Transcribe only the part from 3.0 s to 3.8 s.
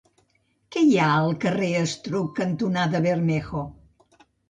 Bermejo?